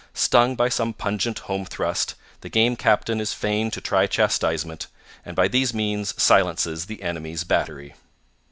Stung 0.15 0.55
by 0.55 0.67
some 0.67 0.93
pungent 0.95 1.37
home 1.45 1.63
thrust, 1.63 2.15
the 2.39 2.49
Game 2.49 2.75
Captain 2.75 3.21
is 3.21 3.35
fain 3.35 3.69
to 3.69 3.79
try 3.79 4.07
chastisement, 4.07 4.87
and 5.23 5.35
by 5.35 5.47
these 5.47 5.75
means 5.75 6.19
silences 6.19 6.87
the 6.87 7.03
enemy's 7.03 7.43
battery. 7.43 7.93